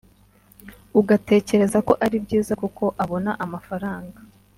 ugatekereza 0.99 1.77
ko 1.87 1.93
ari 2.05 2.17
byiza 2.25 2.53
kuko 2.61 2.83
abona 3.03 3.31
amafaranga 3.45 4.19